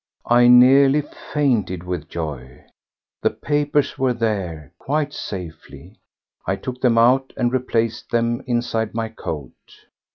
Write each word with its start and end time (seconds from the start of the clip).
I 0.25 0.47
nearly 0.47 1.03
fainted 1.31 1.83
with 1.83 2.09
joy; 2.09 2.65
the 3.21 3.29
papers 3.29 3.99
were 3.99 4.15
there—quite 4.15 5.13
safely. 5.13 5.99
I 6.47 6.55
took 6.55 6.81
them 6.81 6.97
out 6.97 7.31
and 7.37 7.53
replaced 7.53 8.09
them 8.09 8.41
inside 8.47 8.95
my 8.95 9.09
coat. 9.09 9.51